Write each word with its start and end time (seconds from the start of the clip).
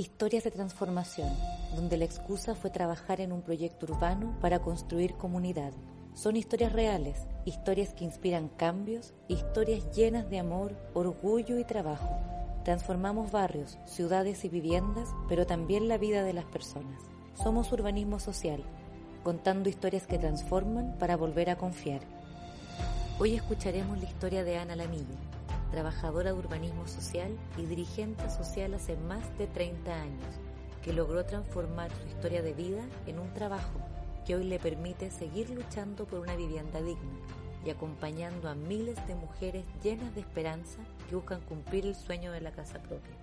Historias 0.00 0.44
de 0.44 0.50
transformación, 0.50 1.28
donde 1.76 1.98
la 1.98 2.06
excusa 2.06 2.54
fue 2.54 2.70
trabajar 2.70 3.20
en 3.20 3.32
un 3.32 3.42
proyecto 3.42 3.84
urbano 3.84 4.34
para 4.40 4.60
construir 4.60 5.12
comunidad. 5.16 5.74
Son 6.14 6.36
historias 6.36 6.72
reales, 6.72 7.26
historias 7.44 7.92
que 7.92 8.06
inspiran 8.06 8.48
cambios, 8.48 9.12
historias 9.28 9.94
llenas 9.94 10.30
de 10.30 10.38
amor, 10.38 10.74
orgullo 10.94 11.58
y 11.58 11.64
trabajo. 11.64 12.18
Transformamos 12.64 13.30
barrios, 13.30 13.76
ciudades 13.84 14.42
y 14.46 14.48
viviendas, 14.48 15.10
pero 15.28 15.44
también 15.44 15.86
la 15.86 15.98
vida 15.98 16.24
de 16.24 16.32
las 16.32 16.46
personas. 16.46 17.02
Somos 17.34 17.70
urbanismo 17.70 18.20
social, 18.20 18.64
contando 19.22 19.68
historias 19.68 20.06
que 20.06 20.18
transforman 20.18 20.96
para 20.98 21.18
volver 21.18 21.50
a 21.50 21.58
confiar. 21.58 22.00
Hoy 23.18 23.34
escucharemos 23.34 23.98
la 23.98 24.06
historia 24.06 24.44
de 24.44 24.56
Ana 24.56 24.76
Lamilla, 24.76 25.18
trabajadora 25.70 26.32
de 26.32 26.38
urbanismo 26.38 26.86
social 26.86 27.36
y 27.56 27.66
dirigente 27.66 28.28
social 28.30 28.74
hace 28.74 28.96
más 28.96 29.38
de 29.38 29.46
30 29.46 29.94
años, 29.94 30.34
que 30.82 30.92
logró 30.92 31.24
transformar 31.24 31.90
su 31.90 32.08
historia 32.08 32.42
de 32.42 32.54
vida 32.54 32.82
en 33.06 33.18
un 33.18 33.32
trabajo 33.34 33.80
que 34.26 34.34
hoy 34.34 34.44
le 34.44 34.58
permite 34.58 35.10
seguir 35.10 35.50
luchando 35.50 36.06
por 36.06 36.20
una 36.20 36.36
vivienda 36.36 36.80
digna 36.80 37.18
y 37.64 37.70
acompañando 37.70 38.48
a 38.48 38.54
miles 38.54 38.96
de 39.06 39.14
mujeres 39.14 39.64
llenas 39.82 40.14
de 40.14 40.20
esperanza 40.20 40.78
que 41.08 41.14
buscan 41.14 41.40
cumplir 41.42 41.86
el 41.86 41.94
sueño 41.94 42.32
de 42.32 42.40
la 42.40 42.52
casa 42.52 42.82
propia. 42.82 43.14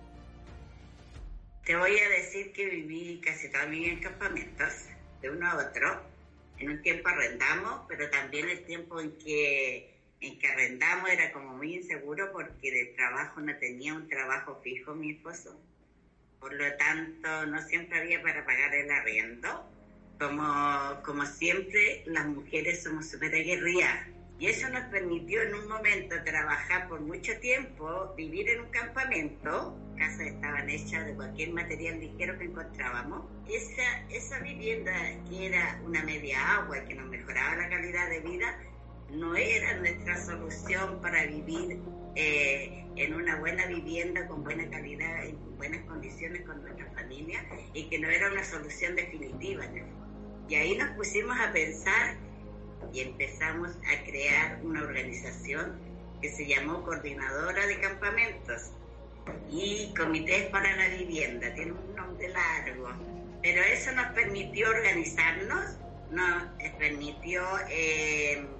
Te 1.64 1.76
voy 1.76 1.98
a 1.98 2.08
decir 2.08 2.52
que 2.52 2.66
viví 2.66 3.20
casi 3.20 3.48
vida 3.48 3.92
en 3.92 4.00
campamentos, 4.00 4.86
de 5.20 5.30
uno 5.30 5.50
a 5.50 5.56
otro. 5.56 6.02
En 6.58 6.70
un 6.70 6.82
tiempo 6.82 7.08
arrendamos, 7.08 7.82
pero 7.88 8.08
también 8.10 8.48
el 8.48 8.64
tiempo 8.64 9.00
en 9.00 9.12
que 9.18 9.97
en 10.20 10.38
que 10.38 10.48
arrendamos 10.48 11.10
era 11.10 11.32
como 11.32 11.56
muy 11.56 11.76
inseguro 11.76 12.32
porque 12.32 12.70
de 12.72 12.86
trabajo 12.96 13.40
no 13.40 13.56
tenía 13.56 13.94
un 13.94 14.08
trabajo 14.08 14.60
fijo 14.62 14.94
mi 14.94 15.12
esposo. 15.12 15.60
Por 16.40 16.54
lo 16.54 16.76
tanto, 16.76 17.46
no 17.46 17.60
siempre 17.62 18.00
había 18.00 18.22
para 18.22 18.44
pagar 18.44 18.74
el 18.74 18.90
arriendo. 18.90 19.64
Como, 20.18 21.02
como 21.04 21.26
siempre, 21.26 22.02
las 22.06 22.26
mujeres 22.26 22.82
somos 22.82 23.08
súper 23.08 23.34
aguerridas. 23.34 24.08
Y 24.40 24.46
eso 24.46 24.68
nos 24.68 24.84
permitió 24.84 25.42
en 25.42 25.54
un 25.54 25.68
momento 25.68 26.14
trabajar 26.24 26.88
por 26.88 27.00
mucho 27.00 27.36
tiempo, 27.40 28.14
vivir 28.16 28.48
en 28.50 28.60
un 28.60 28.70
campamento, 28.70 29.76
casas 29.96 30.28
estaban 30.28 30.70
hechas 30.70 31.06
de 31.06 31.14
cualquier 31.14 31.50
material 31.50 31.98
ligero 31.98 32.38
que 32.38 32.44
encontrábamos. 32.44 33.26
Esa, 33.48 34.06
esa 34.10 34.38
vivienda 34.38 34.92
que 35.28 35.46
era 35.46 35.80
una 35.84 36.04
media 36.04 36.54
agua 36.54 36.84
que 36.84 36.94
nos 36.94 37.08
mejoraba 37.08 37.56
la 37.56 37.68
calidad 37.68 38.08
de 38.10 38.20
vida, 38.20 38.56
no 39.10 39.34
era 39.36 39.76
nuestra 39.76 40.16
solución 40.24 41.00
para 41.00 41.24
vivir 41.26 41.80
eh, 42.14 42.84
en 42.96 43.14
una 43.14 43.36
buena 43.36 43.66
vivienda 43.66 44.26
con 44.26 44.44
buena 44.44 44.68
calidad, 44.68 45.24
en 45.24 45.56
buenas 45.56 45.84
condiciones 45.86 46.42
con 46.42 46.62
nuestra 46.62 46.86
familia 46.92 47.44
y 47.72 47.88
que 47.88 47.98
no 47.98 48.08
era 48.08 48.30
una 48.30 48.44
solución 48.44 48.96
definitiva. 48.96 49.64
Y 50.48 50.54
ahí 50.54 50.76
nos 50.76 50.90
pusimos 50.90 51.38
a 51.38 51.52
pensar 51.52 52.16
y 52.92 53.00
empezamos 53.00 53.70
a 53.70 54.04
crear 54.04 54.60
una 54.62 54.82
organización 54.82 55.78
que 56.20 56.30
se 56.30 56.46
llamó 56.46 56.84
Coordinadora 56.84 57.66
de 57.66 57.80
Campamentos 57.80 58.72
y 59.50 59.92
Comités 59.94 60.46
para 60.46 60.74
la 60.76 60.88
Vivienda, 60.88 61.52
tiene 61.54 61.72
un 61.72 61.94
nombre 61.94 62.28
largo, 62.28 62.88
pero 63.42 63.62
eso 63.62 63.92
nos 63.92 64.06
permitió 64.12 64.68
organizarnos, 64.70 65.76
nos 66.10 66.42
permitió... 66.78 67.42
Eh, 67.70 68.57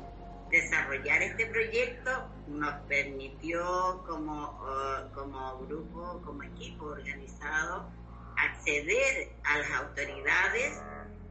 desarrollar 0.50 1.22
este 1.22 1.46
proyecto 1.46 2.30
nos 2.48 2.74
permitió 2.86 4.02
como, 4.06 4.60
uh, 4.62 5.12
como 5.14 5.58
grupo, 5.66 6.22
como 6.24 6.42
equipo 6.42 6.86
organizado, 6.86 7.90
acceder 8.36 9.32
a 9.44 9.58
las 9.58 9.70
autoridades 9.72 10.80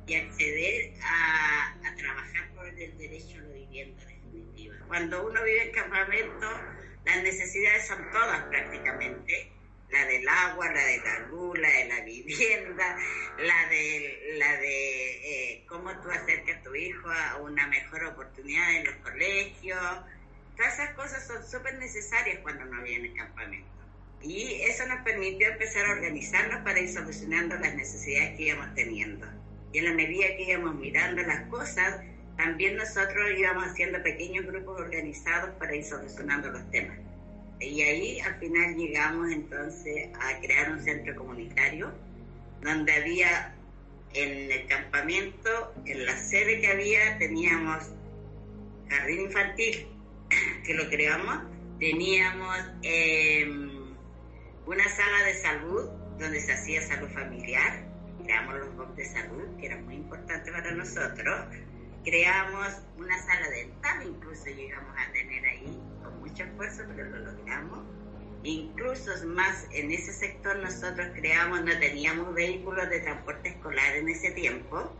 y 0.05 0.15
acceder 0.15 0.93
a, 1.03 1.73
a 1.85 1.95
trabajar 1.95 2.53
por 2.55 2.67
el 2.67 2.97
derecho 2.97 3.39
a 3.39 3.41
la 3.41 3.53
vivienda 3.53 4.05
definitiva. 4.05 4.75
Cuando 4.87 5.27
uno 5.27 5.43
vive 5.43 5.67
en 5.67 5.71
campamento, 5.71 6.47
las 7.05 7.23
necesidades 7.23 7.87
son 7.87 8.09
todas 8.11 8.41
prácticamente 8.43 9.51
la 9.89 10.05
del 10.05 10.27
agua, 10.27 10.71
la 10.71 10.83
de 10.83 10.97
la 10.97 11.19
luz, 11.27 11.57
la 11.59 11.69
de 11.69 11.85
la 11.85 12.01
vivienda, 12.01 12.97
la 13.39 13.69
de, 13.69 14.33
la 14.37 14.57
de 14.57 14.67
eh, 14.67 15.06
cómo 15.87 15.99
tú 16.01 16.09
acercas 16.09 16.57
a 16.57 16.61
tu 16.63 16.75
hijo 16.75 17.09
a 17.09 17.37
una 17.37 17.67
mejor 17.67 18.03
oportunidad 18.05 18.75
en 18.75 18.85
los 18.85 18.95
colegios. 18.95 19.79
Todas 20.57 20.73
esas 20.73 20.89
cosas 20.95 21.25
son 21.25 21.45
súper 21.45 21.75
necesarias 21.75 22.39
cuando 22.41 22.65
uno 22.65 22.83
viene 22.83 23.07
en 23.07 23.15
campamento. 23.15 23.67
Y 24.21 24.61
eso 24.63 24.85
nos 24.87 25.01
permitió 25.03 25.47
empezar 25.47 25.85
a 25.85 25.91
organizarnos 25.91 26.63
para 26.63 26.79
ir 26.79 26.89
solucionando 26.89 27.55
las 27.55 27.75
necesidades 27.75 28.35
que 28.35 28.47
íbamos 28.47 28.73
teniendo. 28.75 29.27
Y 29.71 29.77
en 29.77 29.85
la 29.85 29.93
medida 29.93 30.27
que 30.35 30.43
íbamos 30.43 30.75
mirando 30.75 31.21
las 31.21 31.47
cosas, 31.47 32.01
también 32.35 32.75
nosotros 32.75 33.29
íbamos 33.37 33.67
haciendo 33.67 34.01
pequeños 34.03 34.45
grupos 34.45 34.81
organizados 34.81 35.51
para 35.51 35.75
ir 35.75 35.85
solucionando 35.85 36.49
los 36.49 36.69
temas. 36.71 36.97
Y 37.59 37.81
ahí 37.81 38.19
al 38.19 38.35
final 38.39 38.75
llegamos 38.75 39.31
entonces 39.31 40.09
a 40.19 40.39
crear 40.41 40.71
un 40.71 40.83
centro 40.83 41.15
comunitario 41.15 41.91
donde 42.61 42.91
había 42.91 43.56
en 44.17 44.51
el 44.51 44.67
campamento, 44.67 45.73
en 45.85 46.05
la 46.05 46.17
sede 46.17 46.59
que 46.59 46.67
había, 46.67 47.17
teníamos 47.19 47.91
jardín 48.89 49.21
infantil, 49.21 49.87
que 50.65 50.73
lo 50.73 50.89
creamos, 50.89 51.43
teníamos 51.79 52.57
em, 52.81 53.95
una 54.65 54.89
sala 54.89 55.23
de 55.23 55.33
salud 55.35 55.89
donde 56.19 56.39
se 56.39 56.53
hacía 56.53 56.81
salud 56.81 57.09
familiar, 57.09 57.85
creamos 58.23 58.55
los 58.55 58.75
box 58.75 58.95
de 58.95 59.05
salud, 59.05 59.43
que 59.59 59.67
era 59.67 59.77
muy 59.77 59.95
importante 59.95 60.51
para 60.51 60.71
nosotros, 60.71 61.45
creamos 62.03 62.67
una 62.97 63.17
sala 63.19 63.49
dental, 63.49 64.07
incluso 64.07 64.45
llegamos 64.45 64.95
a 64.97 65.11
tener 65.11 65.45
ahí 65.45 65.79
mucho 66.19 66.43
esfuerzo, 66.43 66.83
pero 66.95 67.09
lo 67.09 67.19
logramos. 67.19 67.79
Incluso 68.43 69.11
más 69.27 69.67
en 69.71 69.91
ese 69.91 70.13
sector 70.13 70.57
nosotros 70.57 71.07
creamos, 71.15 71.63
no 71.63 71.77
teníamos 71.79 72.33
vehículos 72.33 72.89
de 72.89 72.99
transporte 72.99 73.49
escolar 73.49 73.95
en 73.95 74.09
ese 74.09 74.31
tiempo, 74.31 74.93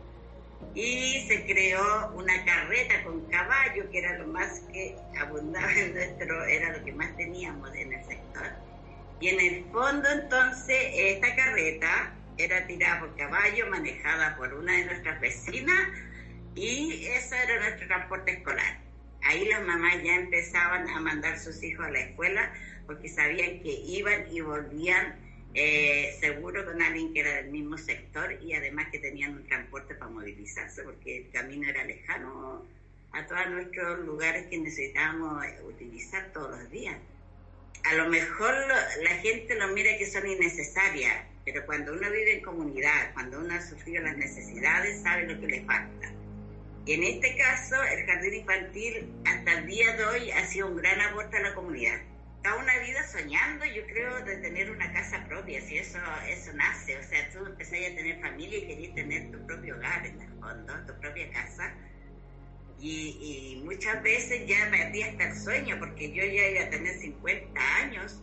y 0.74 1.24
se 1.28 1.46
creó 1.46 2.12
una 2.14 2.44
carreta 2.44 3.02
con 3.04 3.24
caballo, 3.26 3.88
que 3.90 3.98
era 3.98 4.18
lo 4.18 4.26
más 4.26 4.60
que 4.72 4.96
abundaba 5.18 5.72
en 5.72 5.94
nuestro, 5.94 6.44
era 6.44 6.76
lo 6.76 6.84
que 6.84 6.92
más 6.92 7.16
teníamos 7.16 7.74
en 7.74 7.92
el 7.92 8.04
sector. 8.04 8.48
Y 9.20 9.28
en 9.28 9.40
el 9.40 9.64
fondo 9.72 10.08
entonces 10.10 10.76
esta 10.94 11.34
carreta 11.34 12.14
era 12.36 12.66
tirada 12.66 13.00
por 13.00 13.16
caballo, 13.16 13.68
manejada 13.68 14.36
por 14.36 14.52
una 14.54 14.72
de 14.72 14.84
nuestras 14.84 15.20
vecinas, 15.20 15.88
y 16.54 17.06
ese 17.06 17.36
era 17.42 17.60
nuestro 17.60 17.86
transporte 17.86 18.32
escolar 18.32 18.88
ahí 19.24 19.46
las 19.46 19.62
mamás 19.62 20.02
ya 20.02 20.14
empezaban 20.16 20.88
a 20.88 21.00
mandar 21.00 21.38
sus 21.38 21.62
hijos 21.62 21.86
a 21.86 21.90
la 21.90 22.00
escuela 22.00 22.52
porque 22.88 23.10
sabían 23.10 23.60
que 23.60 23.70
iban 23.70 24.24
y 24.32 24.40
volvían 24.40 25.14
eh, 25.52 26.16
seguro 26.20 26.64
con 26.64 26.80
alguien 26.80 27.12
que 27.12 27.20
era 27.20 27.34
del 27.36 27.50
mismo 27.50 27.76
sector 27.76 28.32
y 28.42 28.54
además 28.54 28.88
que 28.90 28.98
tenían 28.98 29.34
un 29.34 29.46
transporte 29.46 29.94
para 29.94 30.10
movilizarse 30.10 30.82
porque 30.82 31.18
el 31.18 31.30
camino 31.30 31.68
era 31.68 31.84
lejano 31.84 32.66
a 33.12 33.26
todos 33.26 33.50
nuestros 33.50 34.06
lugares 34.06 34.46
que 34.46 34.56
necesitábamos 34.56 35.44
utilizar 35.66 36.32
todos 36.32 36.58
los 36.58 36.70
días. 36.70 36.96
A 37.84 37.94
lo 37.94 38.08
mejor 38.08 38.54
la 39.02 39.14
gente 39.16 39.54
lo 39.54 39.68
mira 39.68 39.96
que 39.98 40.06
son 40.06 40.26
innecesarias, 40.26 41.26
pero 41.44 41.66
cuando 41.66 41.92
uno 41.92 42.10
vive 42.10 42.38
en 42.38 42.42
comunidad, 42.42 43.12
cuando 43.12 43.38
uno 43.38 43.54
ha 43.54 43.60
sufrido 43.60 44.02
las 44.02 44.16
necesidades, 44.16 45.02
sabe 45.02 45.26
lo 45.26 45.38
que 45.38 45.46
le 45.46 45.62
falta. 45.64 46.10
Y 46.86 46.94
en 46.94 47.04
este 47.04 47.36
caso, 47.36 47.82
el 47.82 48.06
jardín 48.06 48.34
infantil 48.34 49.12
hasta 49.26 49.58
el 49.58 49.66
día 49.66 49.94
de 49.94 50.04
hoy 50.06 50.30
ha 50.30 50.46
sido 50.46 50.68
un 50.68 50.76
gran 50.78 50.98
aporte 51.02 51.36
a 51.36 51.40
la 51.40 51.54
comunidad. 51.54 52.00
Está 52.48 52.60
una 52.62 52.78
vida 52.78 53.06
soñando, 53.06 53.66
yo 53.66 53.86
creo, 53.88 54.24
de 54.24 54.38
tener 54.38 54.70
una 54.70 54.90
casa 54.90 55.22
propia, 55.28 55.60
si 55.60 55.76
eso, 55.76 55.98
eso 56.26 56.50
nace. 56.54 56.96
O 56.96 57.02
sea, 57.02 57.28
tú 57.30 57.44
empezás 57.44 57.78
a 57.92 57.94
tener 57.94 58.18
familia 58.22 58.56
y 58.56 58.66
querías 58.66 58.94
tener 58.94 59.30
tu 59.30 59.46
propio 59.46 59.76
hogar, 59.76 60.06
en 60.06 60.18
el 60.18 60.30
fondo, 60.40 60.72
tu 60.86 60.98
propia 60.98 61.30
casa. 61.30 61.74
Y, 62.80 63.58
y, 63.60 63.62
muchas 63.64 64.02
veces 64.02 64.46
ya 64.46 64.66
perdí 64.70 65.02
hasta 65.02 65.28
el 65.28 65.36
sueño, 65.36 65.76
porque 65.78 66.10
yo 66.10 66.24
ya 66.24 66.48
iba 66.48 66.62
a 66.62 66.70
tener 66.70 66.98
50 66.98 67.60
años 67.82 68.22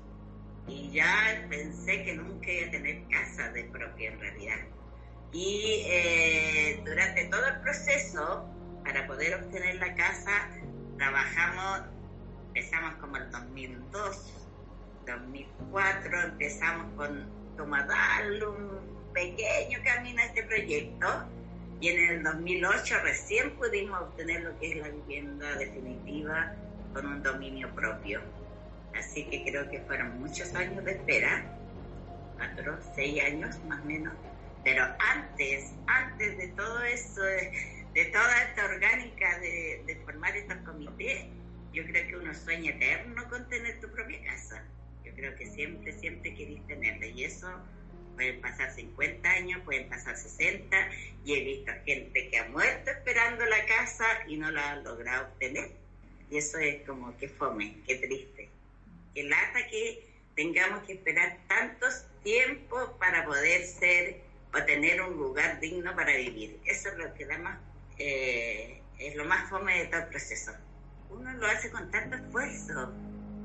y 0.67 0.91
ya 0.91 1.45
pensé 1.47 2.03
que 2.03 2.15
nunca 2.15 2.51
iba 2.51 2.67
a 2.67 2.71
tener 2.71 3.07
casa 3.09 3.51
de 3.51 3.65
propia 3.65 4.09
en 4.09 4.19
realidad. 4.19 4.59
Y 5.33 5.83
eh, 5.85 6.81
durante 6.83 7.25
todo 7.25 7.45
el 7.45 7.61
proceso, 7.61 8.51
para 8.83 9.05
poder 9.05 9.35
obtener 9.35 9.75
la 9.75 9.93
casa, 9.93 10.49
trabajamos, 10.97 11.81
empezamos 12.55 12.93
como 13.01 13.17
el 13.17 13.29
2002, 13.31 14.33
2004, 15.05 16.21
empezamos 16.21 16.93
con 16.95 17.29
como 17.57 17.75
darle 17.75 18.47
un 18.47 19.11
pequeño 19.13 19.79
camino 19.83 20.21
a 20.21 20.25
este 20.25 20.43
proyecto 20.43 21.07
y 21.81 21.89
en 21.89 22.09
el 22.09 22.23
2008 22.23 22.95
recién 23.03 23.51
pudimos 23.57 24.01
obtener 24.03 24.43
lo 24.43 24.57
que 24.57 24.71
es 24.71 24.77
la 24.77 24.87
vivienda 24.87 25.53
definitiva 25.55 26.55
con 26.93 27.05
un 27.05 27.21
dominio 27.21 27.69
propio. 27.75 28.21
Así 28.97 29.25
que 29.25 29.43
creo 29.43 29.69
que 29.69 29.81
fueron 29.81 30.17
muchos 30.21 30.55
años 30.55 30.83
de 30.85 30.93
espera 30.93 31.43
cuatro, 32.37 32.79
seis 32.95 33.21
años 33.21 33.59
más 33.67 33.81
o 33.81 33.85
menos. 33.85 34.13
Pero 34.63 34.85
antes, 35.13 35.73
antes 35.87 36.37
de 36.37 36.47
todo 36.49 36.81
eso, 36.83 37.21
de, 37.21 38.05
toda 38.13 38.43
esta 38.43 38.65
orgánica 38.65 39.39
de, 39.39 39.83
de 39.85 39.95
formar 40.05 40.35
estos 40.37 40.57
comités, 40.59 41.25
yo 41.75 41.85
creo 41.85 42.07
que 42.07 42.15
uno 42.15 42.33
sueña 42.33 42.71
eterno 42.71 43.27
con 43.29 43.49
tener 43.49 43.81
tu 43.81 43.89
propia 43.89 44.23
casa. 44.23 44.63
Yo 45.03 45.13
creo 45.13 45.35
que 45.35 45.45
siempre, 45.45 45.91
siempre 45.91 46.33
querís 46.33 46.65
tenerla. 46.67 47.05
Y 47.07 47.25
eso 47.25 47.49
pueden 48.15 48.39
pasar 48.39 48.73
50 48.73 49.29
años, 49.29 49.61
pueden 49.65 49.89
pasar 49.89 50.15
60, 50.15 50.89
y 51.25 51.33
he 51.33 51.43
visto 51.43 51.73
gente 51.85 52.29
que 52.29 52.37
ha 52.37 52.47
muerto 52.47 52.91
esperando 52.91 53.45
la 53.45 53.65
casa 53.65 54.05
y 54.25 54.37
no 54.37 54.49
la 54.51 54.71
ha 54.71 54.75
logrado 54.77 55.27
obtener. 55.27 55.71
Y 56.31 56.37
eso 56.37 56.57
es 56.59 56.81
como 56.83 57.15
que 57.17 57.27
fome, 57.27 57.75
que 57.85 57.95
triste. 57.95 58.49
Que 59.13 59.23
lata 59.23 59.67
que 59.69 60.07
tengamos 60.33 60.85
que 60.85 60.93
esperar 60.93 61.39
tantos 61.49 62.05
tiempos 62.23 62.89
para 62.99 63.25
poder 63.25 63.65
ser 63.65 64.21
o 64.53 64.63
tener 64.63 65.01
un 65.01 65.17
lugar 65.17 65.59
digno 65.59 65.93
para 65.93 66.15
vivir. 66.15 66.57
Eso 66.63 66.87
es 66.87 66.97
lo 66.97 67.13
que 67.13 67.25
da 67.25 67.37
más, 67.37 67.59
eh, 67.97 68.81
es 68.97 69.15
lo 69.15 69.25
más 69.25 69.49
fome 69.49 69.77
de 69.77 69.85
todo 69.87 69.99
el 69.99 70.07
proceso 70.07 70.53
uno 71.17 71.33
lo 71.33 71.47
hace 71.47 71.69
con 71.71 71.89
tanto 71.91 72.15
esfuerzo, 72.15 72.91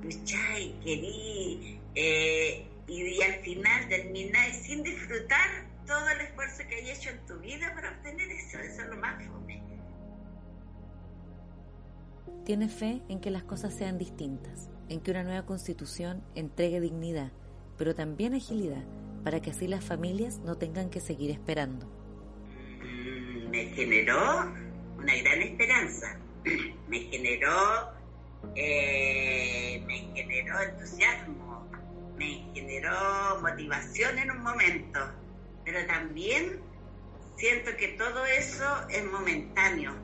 lucháis, 0.02 0.74
querí, 0.82 1.80
eh, 1.94 2.66
y, 2.86 3.22
al 3.22 3.34
final 3.42 3.88
termináis 3.88 4.56
sin 4.56 4.82
disfrutar 4.82 5.66
todo 5.86 6.08
el 6.08 6.20
esfuerzo 6.22 6.62
que 6.68 6.76
hay 6.76 6.90
hecho 6.90 7.10
en 7.10 7.26
tu 7.26 7.38
vida 7.38 7.72
para 7.74 7.90
obtener 7.90 8.28
eso, 8.30 8.58
eso 8.58 8.82
es 8.82 8.88
lo 8.88 8.96
más 8.96 9.24
fome. 9.26 9.62
Tiene 12.44 12.68
fe 12.68 13.02
en 13.08 13.20
que 13.20 13.30
las 13.30 13.44
cosas 13.44 13.74
sean 13.74 13.98
distintas, 13.98 14.70
en 14.88 15.00
que 15.00 15.10
una 15.10 15.22
nueva 15.22 15.46
constitución 15.46 16.22
entregue 16.34 16.80
dignidad, 16.80 17.30
pero 17.78 17.94
también 17.94 18.34
agilidad, 18.34 18.84
para 19.22 19.40
que 19.40 19.50
así 19.50 19.68
las 19.68 19.84
familias 19.84 20.38
no 20.38 20.56
tengan 20.56 20.90
que 20.90 21.00
seguir 21.00 21.30
esperando. 21.30 21.86
Mm, 22.82 23.50
me 23.50 23.66
generó 23.66 24.52
una 24.98 25.14
gran 25.16 25.42
esperanza 25.42 26.18
me 26.88 27.00
generó, 27.00 27.92
eh, 28.54 29.82
me 29.86 29.98
generó 30.14 30.60
entusiasmo, 30.60 31.68
me 32.16 32.50
generó 32.54 33.40
motivación 33.40 34.18
en 34.18 34.30
un 34.30 34.42
momento, 34.42 35.00
pero 35.64 35.86
también 35.86 36.60
siento 37.36 37.76
que 37.76 37.88
todo 37.88 38.24
eso 38.26 38.88
es 38.88 39.04
momentáneo 39.04 39.94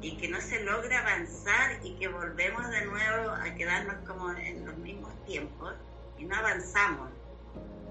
y 0.00 0.16
que 0.16 0.28
no 0.28 0.40
se 0.40 0.62
logra 0.64 1.00
avanzar 1.00 1.78
y 1.84 1.94
que 1.98 2.08
volvemos 2.08 2.68
de 2.70 2.84
nuevo 2.86 3.30
a 3.30 3.54
quedarnos 3.54 3.96
como 4.06 4.32
en 4.32 4.66
los 4.66 4.76
mismos 4.78 5.12
tiempos 5.26 5.74
y 6.18 6.24
no 6.24 6.36
avanzamos. 6.36 7.10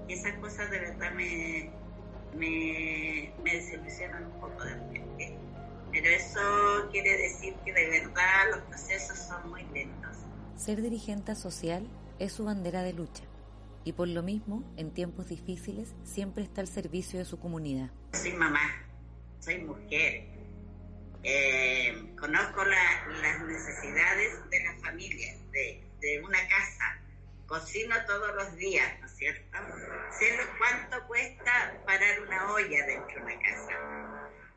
Esas 0.08 0.34
cosas 0.34 0.70
de 0.70 0.78
verdad 0.78 1.12
me, 1.12 1.70
me, 2.36 3.32
me 3.42 3.54
desilusionan 3.54 4.26
un 4.26 4.40
poco 4.40 4.64
de 4.64 4.74
repente 4.74 5.11
pero 5.92 6.08
eso 6.08 6.88
quiere 6.90 7.18
decir 7.18 7.54
que 7.64 7.72
de 7.72 8.00
verdad 8.00 8.50
los 8.50 8.60
procesos 8.62 9.18
son 9.18 9.50
muy 9.50 9.62
lentos. 9.74 10.16
Ser 10.56 10.80
dirigente 10.80 11.34
social 11.34 11.86
es 12.18 12.32
su 12.32 12.44
bandera 12.44 12.82
de 12.82 12.94
lucha 12.94 13.24
y 13.84 13.92
por 13.92 14.08
lo 14.08 14.22
mismo, 14.22 14.62
en 14.76 14.92
tiempos 14.92 15.28
difíciles, 15.28 15.94
siempre 16.04 16.44
está 16.44 16.60
al 16.60 16.68
servicio 16.68 17.18
de 17.18 17.24
su 17.24 17.38
comunidad. 17.38 17.90
Soy 18.12 18.32
mamá, 18.32 18.60
soy 19.40 19.58
mujer, 19.58 20.28
eh, 21.24 22.14
conozco 22.18 22.64
las 22.64 23.42
necesidades 23.44 24.50
de 24.50 24.64
la 24.64 24.76
familia, 24.78 25.36
de, 25.50 25.84
de, 26.00 26.22
una 26.22 26.38
casa, 26.48 27.00
cocino 27.46 27.94
todos 28.06 28.34
los 28.36 28.56
días, 28.56 28.88
¿no 29.00 29.06
es 29.06 29.16
cierto? 29.16 29.58
Sé 30.18 30.38
cuánto 30.58 31.06
cuesta 31.06 31.82
parar 31.84 32.20
una 32.22 32.52
olla 32.52 32.86
dentro 32.86 33.16
de 33.16 33.22
una 33.22 33.38
casa 33.40 34.11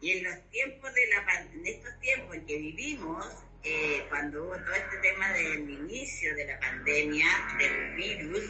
y 0.06 0.12
en 0.12 0.24
los 0.24 0.36
tiempos 0.52 0.94
de 0.94 1.07
la 1.07 1.42
en 1.52 1.66
estos 1.66 2.00
tiempos 2.00 2.36
en 2.36 2.46
que 2.46 2.57
vivimos, 2.57 3.25
eh, 3.63 4.06
cuando 4.10 4.44
hubo 4.44 4.56
todo 4.56 4.75
este 4.75 4.98
tema 4.98 5.31
del 5.31 5.68
inicio 5.68 6.36
de 6.36 6.46
la 6.46 6.60
pandemia, 6.60 7.25
del 7.57 7.96
virus, 7.96 8.44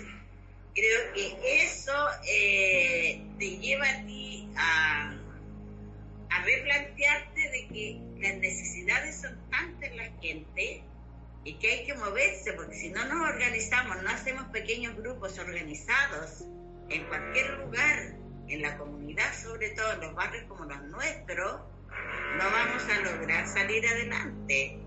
creo 0.73 1.13
que 1.13 1.63
eso 1.63 1.93
eh, 2.27 3.25
te 3.39 3.57
lleva 3.57 3.89
a 3.89 4.05
ti 4.05 4.49
a, 4.57 5.17
a 6.29 6.43
replantearte 6.43 7.39
de 7.39 7.67
que 7.69 8.01
las 8.19 8.35
necesidades 8.35 9.21
son 9.21 9.39
tantas 9.49 9.91
en 9.91 9.95
la 9.95 10.11
gente 10.19 10.83
y 11.45 11.53
que 11.53 11.71
hay 11.71 11.85
que 11.85 11.93
moverse, 11.93 12.51
porque 12.51 12.75
si 12.75 12.89
no 12.89 13.05
nos 13.05 13.29
organizamos, 13.29 14.03
no 14.03 14.09
hacemos 14.09 14.43
pequeños 14.49 14.97
grupos 14.97 15.39
organizados 15.39 16.43
en 16.89 17.05
cualquier 17.05 17.49
lugar, 17.59 18.14
en 18.47 18.61
la 18.61 18.77
comunidad, 18.77 19.33
sobre 19.33 19.69
todo 19.71 19.93
en 19.93 20.01
los 20.01 20.15
barrios 20.15 20.43
como 20.47 20.65
los 20.65 20.81
nuestros, 20.83 21.61
no 22.37 22.51
vamos 22.51 22.83
a 22.89 23.01
lograr 23.01 23.47
salir 23.47 23.85
adelante. 23.87 24.79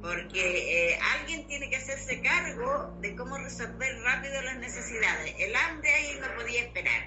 Porque 0.00 0.92
eh, 0.92 0.98
alguien 1.18 1.46
tiene 1.48 1.68
que 1.68 1.76
hacerse 1.76 2.20
cargo 2.20 2.96
de 3.00 3.16
cómo 3.16 3.38
resolver 3.38 4.00
rápido 4.02 4.40
las 4.42 4.58
necesidades. 4.58 5.34
El 5.38 5.56
hambre 5.56 5.92
ahí 5.92 6.18
no 6.20 6.34
podía 6.36 6.62
esperar. 6.62 7.06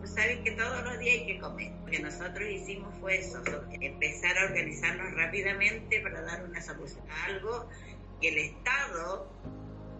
Tú 0.00 0.06
sabes 0.06 0.38
que 0.44 0.52
todos 0.52 0.84
los 0.84 0.98
días 0.98 1.16
hay 1.18 1.26
que 1.26 1.38
comer. 1.40 1.72
Lo 1.84 1.86
que 1.86 1.98
nosotros 1.98 2.48
hicimos 2.48 2.96
fue 3.00 3.20
empezar 3.80 4.38
a 4.38 4.44
organizarnos 4.44 5.12
rápidamente 5.14 6.00
para 6.00 6.22
dar 6.22 6.44
una 6.44 6.62
solución 6.62 7.04
a 7.10 7.24
algo 7.26 7.68
que 8.20 8.28
el 8.28 8.38
Estado 8.38 9.30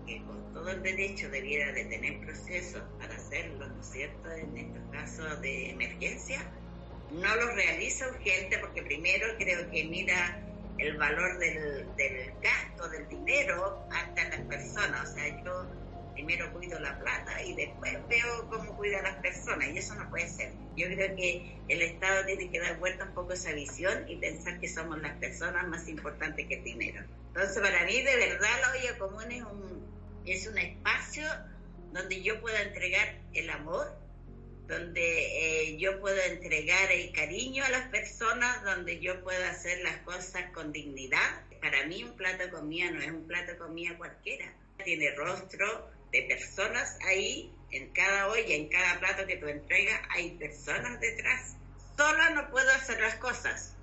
que 0.08 0.22
con 0.24 0.52
todo 0.52 0.70
el 0.70 0.82
derecho 0.82 1.28
debiera 1.28 1.72
de 1.72 1.84
tener 1.84 2.20
procesos 2.20 2.82
para 2.98 3.14
hacerlo, 3.14 3.68
¿no 3.68 3.80
es 3.80 3.86
cierto?, 3.86 4.32
en 4.32 4.56
estos 4.56 4.82
casos 4.90 5.40
de 5.42 5.70
emergencia, 5.70 6.40
no 7.12 7.36
lo 7.36 7.54
realiza 7.54 8.08
urgente 8.08 8.58
porque 8.58 8.82
primero 8.82 9.26
creo 9.38 9.70
que 9.70 9.84
mira 9.84 10.42
el 10.78 10.96
valor 10.96 11.38
del, 11.38 11.86
del 11.96 12.32
gasto 12.42 12.88
del 12.88 13.08
dinero 13.08 13.86
hasta 13.90 14.28
las 14.28 14.40
personas, 14.42 15.10
o 15.10 15.14
sea, 15.14 15.44
yo 15.44 15.66
primero 16.14 16.52
cuido 16.52 16.80
la 16.80 16.98
plata 16.98 17.42
y 17.44 17.54
después 17.54 17.96
veo 18.08 18.48
cómo 18.50 18.76
cuida 18.76 18.98
a 18.98 19.02
las 19.02 19.16
personas 19.16 19.68
y 19.68 19.78
eso 19.78 19.94
no 19.94 20.10
puede 20.10 20.28
ser. 20.28 20.52
Yo 20.76 20.86
creo 20.86 21.14
que 21.14 21.56
el 21.68 21.80
Estado 21.80 22.26
tiene 22.26 22.50
que 22.50 22.58
dar 22.58 22.76
vuelta 22.78 23.04
un 23.04 23.14
poco 23.14 23.34
esa 23.34 23.52
visión 23.52 24.08
y 24.08 24.16
pensar 24.16 24.58
que 24.58 24.68
somos 24.68 25.00
las 25.00 25.16
personas 25.18 25.68
más 25.68 25.86
importantes 25.88 26.46
que 26.46 26.56
el 26.56 26.64
dinero. 26.64 27.04
Entonces, 27.28 27.62
para 27.62 27.84
mí, 27.84 28.02
de 28.02 28.16
verdad, 28.16 28.48
la 28.62 28.70
olla 28.72 28.98
común 28.98 29.30
es 29.30 29.42
un 29.44 29.97
es 30.32 30.46
un 30.46 30.58
espacio 30.58 31.24
donde 31.92 32.22
yo 32.22 32.40
puedo 32.40 32.56
entregar 32.56 33.20
el 33.34 33.50
amor, 33.50 33.96
donde 34.66 35.70
eh, 35.70 35.76
yo 35.78 36.00
puedo 36.00 36.20
entregar 36.20 36.92
el 36.92 37.12
cariño 37.12 37.64
a 37.64 37.70
las 37.70 37.88
personas, 37.88 38.62
donde 38.64 39.00
yo 39.00 39.22
puedo 39.24 39.42
hacer 39.46 39.82
las 39.82 39.96
cosas 40.02 40.50
con 40.52 40.72
dignidad. 40.72 41.42
Para 41.60 41.86
mí 41.86 42.04
un 42.04 42.16
plato 42.16 42.44
de 42.44 42.50
comida 42.50 42.90
no 42.90 43.00
es 43.00 43.08
un 43.08 43.26
plato 43.26 43.52
de 43.52 43.58
comida 43.58 43.96
cualquiera. 43.96 44.52
Tiene 44.84 45.14
rostro 45.16 45.90
de 46.12 46.22
personas 46.22 46.98
ahí, 47.06 47.52
en 47.70 47.90
cada 47.92 48.28
olla, 48.28 48.54
en 48.54 48.68
cada 48.68 48.98
plato 49.00 49.26
que 49.26 49.36
tú 49.36 49.46
entregas, 49.46 50.00
hay 50.10 50.32
personas 50.32 51.00
detrás. 51.00 51.56
Sola 51.96 52.30
no 52.30 52.50
puedo 52.50 52.70
hacer 52.70 53.00
las 53.00 53.16
cosas. 53.16 53.74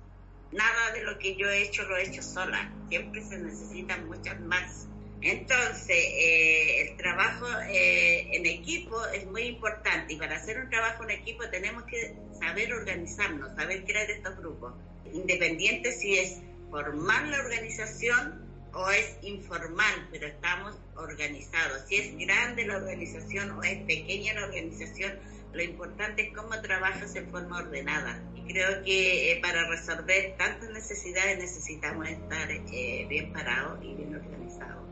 Nada 0.52 0.92
de 0.92 1.02
lo 1.02 1.18
que 1.18 1.36
yo 1.36 1.50
he 1.50 1.62
hecho 1.62 1.82
lo 1.82 1.96
he 1.96 2.04
hecho 2.04 2.22
sola. 2.22 2.72
Siempre 2.88 3.22
se 3.22 3.38
necesitan 3.38 4.06
muchas 4.06 4.40
más. 4.40 4.88
Entonces, 5.26 5.90
eh, 5.90 6.82
el 6.82 6.96
trabajo 6.96 7.46
eh, 7.68 8.28
en 8.36 8.46
equipo 8.46 9.04
es 9.06 9.26
muy 9.26 9.42
importante 9.42 10.12
y 10.12 10.16
para 10.18 10.36
hacer 10.36 10.56
un 10.56 10.70
trabajo 10.70 11.02
en 11.02 11.10
equipo 11.10 11.48
tenemos 11.50 11.82
que 11.82 12.14
saber 12.38 12.72
organizarnos, 12.72 13.56
saber 13.56 13.84
crear 13.84 14.08
estos 14.08 14.36
grupos, 14.36 14.74
independiente 15.12 15.90
si 15.90 16.16
es 16.16 16.38
formal 16.70 17.28
la 17.28 17.40
organización 17.40 18.46
o 18.72 18.88
es 18.90 19.16
informal, 19.22 20.08
pero 20.12 20.28
estamos 20.28 20.76
organizados. 20.94 21.82
Si 21.88 21.96
es 21.96 22.16
grande 22.16 22.64
la 22.64 22.76
organización 22.76 23.50
o 23.50 23.64
es 23.64 23.82
pequeña 23.82 24.32
la 24.34 24.44
organización, 24.46 25.12
lo 25.52 25.62
importante 25.62 26.28
es 26.28 26.36
cómo 26.36 26.60
trabajas 26.60 27.16
en 27.16 27.28
forma 27.32 27.58
ordenada. 27.58 28.22
Y 28.36 28.52
creo 28.52 28.84
que 28.84 29.32
eh, 29.32 29.40
para 29.42 29.66
resolver 29.66 30.36
tantas 30.38 30.70
necesidades 30.70 31.36
necesitamos 31.36 32.08
estar 32.08 32.46
bien 32.70 33.32
parados 33.32 33.84
y 33.84 33.92
bien 33.92 34.14
organizados 34.14 34.85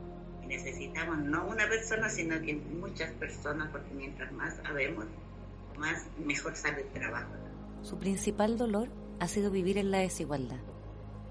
necesitamos 0.57 1.19
no 1.19 1.47
una 1.47 1.69
persona, 1.69 2.09
sino 2.09 2.41
que 2.41 2.55
muchas 2.55 3.11
personas, 3.13 3.69
porque 3.71 3.93
mientras 3.95 4.33
más 4.33 4.55
sabemos, 4.63 5.07
más 5.77 6.07
mejor 6.25 6.55
sale 6.57 6.83
el 6.83 6.89
trabajo. 6.89 7.33
Su 7.83 7.99
principal 7.99 8.57
dolor 8.57 8.89
ha 9.21 9.29
sido 9.29 9.51
vivir 9.51 9.79
en 9.79 9.91
la 9.91 9.99
desigualdad, 9.99 10.61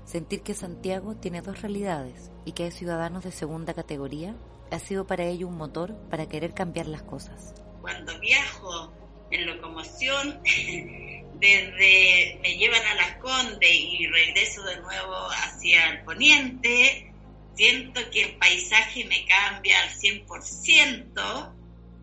sentir 0.06 0.42
que 0.42 0.54
Santiago 0.54 1.16
tiene 1.16 1.42
dos 1.42 1.62
realidades 1.62 2.32
y 2.46 2.52
que 2.52 2.66
hay 2.66 2.72
ciudadanos 2.72 3.24
de 3.24 3.32
segunda 3.32 3.74
categoría 3.74 4.36
ha 4.72 4.80
sido 4.80 5.06
para 5.06 5.26
ello 5.26 5.48
un 5.48 5.58
motor 5.58 5.96
para 6.10 6.28
querer 6.28 6.54
cambiar 6.54 6.88
las 6.88 7.04
cosas. 7.04 7.54
Cuando 7.82 8.20
viajo 8.20 8.92
en 9.30 9.46
locomoción, 9.46 10.42
desde 11.40 12.40
me 12.42 12.58
llevan 12.58 12.82
a 12.88 12.96
Las 12.96 13.18
Condes 13.18 13.70
y 13.72 14.08
regreso 14.08 14.64
de 14.64 14.78
nuevo 14.82 15.16
hacia 15.30 15.92
el 15.92 16.04
poniente, 16.04 17.13
siento 17.56 18.10
que 18.12 18.24
el 18.24 18.36
paisaje 18.38 19.06
me 19.06 19.26
cambia 19.26 19.80
al 19.82 19.90
100% 19.90 21.54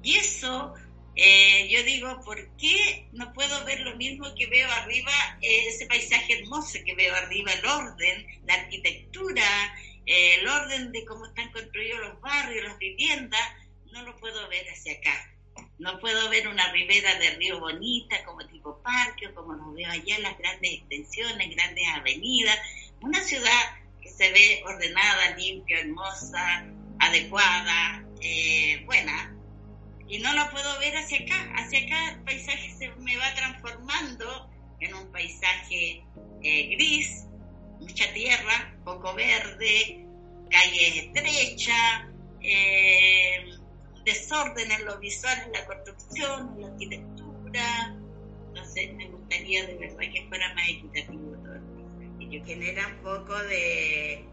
y 0.02 0.16
eso 0.16 0.74
eh, 1.16 1.68
yo 1.68 1.82
digo, 1.82 2.20
¿por 2.24 2.56
qué 2.56 3.08
no 3.12 3.32
puedo 3.32 3.64
ver 3.64 3.80
lo 3.80 3.96
mismo 3.96 4.32
que 4.34 4.46
veo 4.46 4.70
arriba, 4.70 5.12
eh, 5.42 5.66
ese 5.66 5.86
paisaje 5.86 6.38
hermoso 6.38 6.78
que 6.84 6.94
veo 6.94 7.14
arriba, 7.14 7.52
el 7.52 7.66
orden, 7.66 8.26
la 8.46 8.54
arquitectura, 8.54 9.44
eh, 10.06 10.36
el 10.36 10.48
orden 10.48 10.92
de 10.92 11.04
cómo 11.04 11.26
están 11.26 11.50
construidos 11.52 12.00
los 12.00 12.20
barrios, 12.20 12.64
las 12.64 12.78
viviendas, 12.78 13.40
no 13.92 14.02
lo 14.02 14.16
puedo 14.16 14.48
ver 14.48 14.66
hacia 14.70 14.94
acá. 14.94 15.34
No 15.78 15.98
puedo 15.98 16.28
ver 16.30 16.46
una 16.46 16.70
ribera 16.72 17.18
de 17.18 17.30
río 17.36 17.58
bonita 17.58 18.24
como 18.24 18.46
tipo 18.46 18.80
parque 18.82 19.26
o 19.28 19.34
como 19.34 19.54
lo 19.54 19.72
veo 19.72 19.90
allá, 19.90 20.18
las 20.20 20.38
grandes 20.38 20.72
extensiones, 20.72 21.54
grandes 21.54 21.86
avenidas. 21.88 22.58
Una 23.00 23.22
ciudad 23.22 23.79
que 24.02 24.10
se 24.10 24.30
ve 24.32 24.62
ordenada, 24.66 25.36
limpia, 25.36 25.80
hermosa, 25.80 26.66
adecuada, 26.98 28.04
buena, 28.84 29.36
y 30.10 30.18
no 30.18 30.32
lo 30.34 30.50
puedo 30.50 30.78
ver 30.80 30.96
hacia 30.96 31.18
acá. 31.18 31.52
Hacia 31.56 31.78
acá 31.86 32.10
el 32.10 32.22
paisaje 32.24 32.74
se 32.76 32.88
me 32.96 33.16
va 33.16 33.32
transformando 33.34 34.50
en 34.80 34.94
un 34.94 35.10
paisaje 35.12 36.04
eh, 36.42 36.74
gris, 36.74 37.26
mucha 37.78 38.12
tierra, 38.12 38.76
poco 38.84 39.14
verde, 39.14 40.04
calles 40.50 40.96
estrechas, 40.96 42.06
eh, 42.42 43.44
desorden 44.04 44.72
en 44.72 44.84
lo 44.84 44.98
visual, 44.98 45.38
en 45.46 45.52
la 45.52 45.64
construcción, 45.66 46.54
en 46.56 46.60
la 46.62 46.68
arquitectura. 46.68 47.96
Entonces 48.48 48.92
me 48.94 49.08
gustaría 49.08 49.66
de 49.66 49.74
verdad 49.76 50.12
que 50.12 50.26
fuera 50.28 50.52
más 50.54 50.68
equitativo 50.68 51.29
paisaje. 52.30 52.54
Genera 52.54 52.86
un 52.88 53.02
poco 53.02 53.38
de, 53.44 54.24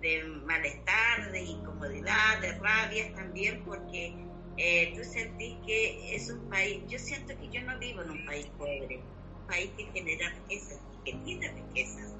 de 0.00 0.24
malestar, 0.44 1.32
de 1.32 1.42
incomodidad, 1.42 2.40
de 2.40 2.52
rabia 2.58 3.12
también, 3.14 3.62
porque 3.64 4.14
eh, 4.56 4.92
tú 4.96 5.04
sentís 5.04 5.56
que 5.66 6.14
es 6.14 6.30
un 6.30 6.48
país, 6.48 6.82
yo 6.88 6.98
siento 6.98 7.34
que 7.38 7.48
yo 7.48 7.62
no 7.62 7.78
vivo 7.78 8.02
en 8.02 8.10
un 8.10 8.24
país 8.26 8.46
pobre, 8.58 9.00
un 9.40 9.46
país 9.46 9.70
que 9.76 9.84
genera 9.92 10.30
riquezas 10.30 10.80
que 11.04 11.12
tiene 11.24 11.48
riquezas, 11.52 12.14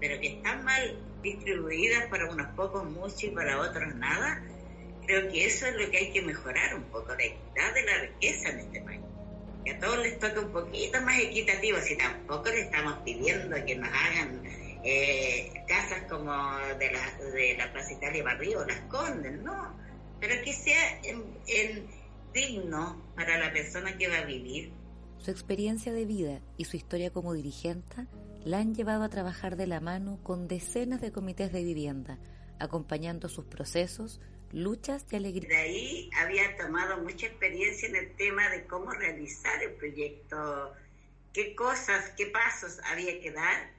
pero 0.00 0.20
que 0.20 0.28
están 0.28 0.64
mal 0.64 0.98
distribuidas 1.22 2.06
para 2.08 2.30
unos 2.30 2.48
pocos 2.54 2.84
muchos 2.84 3.24
y 3.24 3.30
para 3.30 3.60
otros 3.60 3.94
nada, 3.96 4.42
creo 5.06 5.30
que 5.30 5.44
eso 5.44 5.66
es 5.66 5.74
lo 5.76 5.90
que 5.90 5.98
hay 5.98 6.12
que 6.12 6.22
mejorar 6.22 6.74
un 6.74 6.84
poco, 6.84 7.14
la 7.14 7.24
equidad 7.24 7.74
de 7.74 7.82
la 7.84 7.98
riqueza 7.98 8.50
en 8.50 8.58
este 8.60 8.80
país. 8.82 9.07
Que 9.68 9.74
a 9.74 9.80
todos 9.80 9.98
les 9.98 10.18
toque 10.18 10.38
un 10.38 10.50
poquito 10.50 10.98
más 11.02 11.18
equitativo, 11.20 11.76
si 11.80 11.94
tampoco 11.94 12.48
le 12.48 12.60
estamos 12.62 12.94
pidiendo 13.04 13.54
que 13.66 13.76
nos 13.76 13.90
hagan 13.90 14.40
eh, 14.82 15.52
casas 15.68 16.04
como 16.08 16.32
de 16.78 16.90
la, 16.90 17.30
de 17.32 17.54
la 17.58 17.70
Plaza 17.70 17.92
Italia 17.92 18.24
Barrio, 18.24 18.64
las 18.64 18.80
Condes, 18.88 19.38
no 19.42 19.76
pero 20.20 20.42
que 20.42 20.52
sea 20.52 21.00
en, 21.04 21.86
digno 22.32 23.02
para 23.14 23.38
la 23.38 23.52
persona 23.52 23.96
que 23.96 24.08
va 24.08 24.18
a 24.18 24.24
vivir. 24.24 24.72
Su 25.18 25.30
experiencia 25.30 25.92
de 25.92 26.04
vida 26.04 26.40
y 26.56 26.64
su 26.64 26.76
historia 26.76 27.10
como 27.10 27.32
dirigente 27.32 28.06
la 28.44 28.58
han 28.58 28.74
llevado 28.74 29.02
a 29.02 29.08
trabajar 29.08 29.56
de 29.56 29.66
la 29.66 29.80
mano 29.80 30.18
con 30.22 30.48
decenas 30.48 31.00
de 31.00 31.12
comités 31.12 31.52
de 31.52 31.64
vivienda, 31.64 32.18
acompañando 32.58 33.28
sus 33.28 33.44
procesos, 33.44 34.20
luchas 34.52 35.04
y 35.10 35.16
alegrías. 35.16 35.48
De 35.48 35.56
ahí 35.56 36.10
había 36.20 36.56
tomado 36.56 36.98
mucha 36.98 37.26
experiencia 37.26 37.88
en 37.88 37.96
el 37.96 38.16
tema 38.16 38.48
de 38.48 38.64
cómo 38.64 38.90
realizar 38.92 39.62
el 39.62 39.72
proyecto, 39.72 40.74
qué 41.32 41.54
cosas, 41.54 42.10
qué 42.16 42.26
pasos 42.26 42.78
había 42.84 43.20
que 43.20 43.30
dar 43.32 43.70